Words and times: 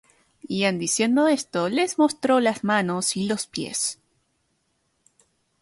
Y 0.47 0.63
en 0.63 0.79
diciendo 0.79 1.27
esto, 1.27 1.69
les 1.69 1.99
mostró 1.99 2.39
las 2.39 2.63
manos 2.63 3.15
y 3.17 3.27
los 3.27 3.45
pies. 3.45 4.01